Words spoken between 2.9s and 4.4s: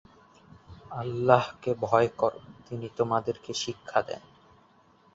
তোমাদেরকে শিক্ষা দেন।